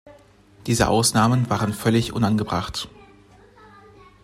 Diese 0.65 0.87
Ausnahmen 0.87 1.47
waren 1.51 1.73
völlig 1.73 2.11
unangebracht. 2.11 2.89